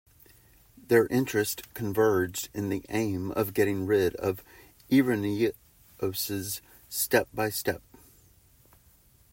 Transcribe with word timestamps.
Their 0.75 1.05
interest 1.09 1.75
converged 1.75 2.49
in 2.55 2.69
the 2.69 2.83
aim 2.89 3.29
of 3.33 3.53
getting 3.53 3.85
rid 3.85 4.15
of 4.15 4.43
Ireneos 4.91 6.61
step 6.89 7.27
by 7.35 7.51
step. 7.51 7.83